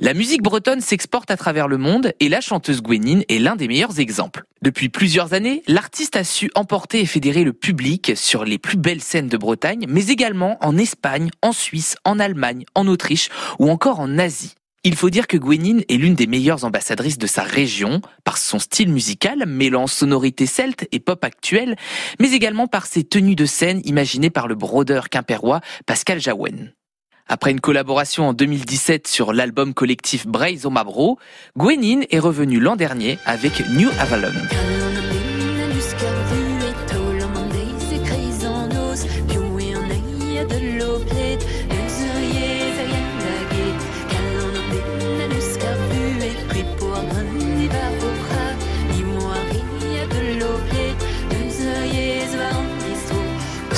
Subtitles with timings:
[0.00, 3.68] La musique bretonne s'exporte à travers le monde et la chanteuse Gwenin est l'un des
[3.68, 4.42] meilleurs exemples.
[4.60, 9.00] Depuis plusieurs années, l'artiste a su emporter et fédérer le public sur les plus belles
[9.00, 13.28] scènes de Bretagne, mais également en Espagne, en Suisse, en Allemagne, en Autriche
[13.60, 14.56] ou encore en Asie.
[14.82, 18.58] Il faut dire que Gwenin est l'une des meilleures ambassadrices de sa région, par son
[18.58, 21.76] style musical mêlant sonorité celte et pop actuelle,
[22.18, 26.72] mais également par ses tenues de scène imaginées par le brodeur quimpérois Pascal Jaouen.
[27.26, 31.18] Après une collaboration en 2017 sur l'album collectif Braise au Mabro,
[31.56, 34.32] Gwenin est revenu l'an dernier avec New Avalon.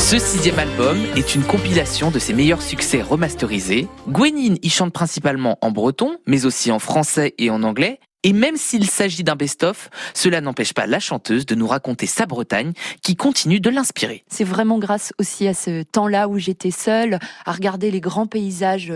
[0.08, 3.88] Ce sixième album est une compilation de ses meilleurs succès remasterisés.
[4.06, 8.56] Gwenin y chante principalement en breton, mais aussi en français et en anglais, et même
[8.56, 12.72] s'il s'agit d'un best-of, cela n'empêche pas la chanteuse de nous raconter sa Bretagne
[13.02, 14.24] qui continue de l'inspirer.
[14.28, 18.92] C'est vraiment grâce aussi à ce temps-là où j'étais seule, à regarder les grands paysages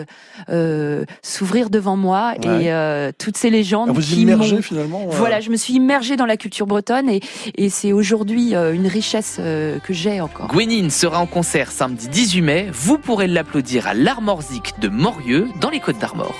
[0.48, 3.91] euh, s'ouvrir devant moi et euh, toutes ces légendes.
[3.91, 5.06] Ah, vous qui immergez finalement.
[5.08, 7.20] Voilà, je me suis immergée dans la culture bretonne et,
[7.56, 10.48] et c'est aujourd'hui euh, une richesse euh, que j'ai encore.
[10.48, 12.68] Gwenin sera en concert samedi 18 mai.
[12.72, 16.34] Vous pourrez l'applaudir à l'Armorzik de Morieux dans les Côtes d'Armor.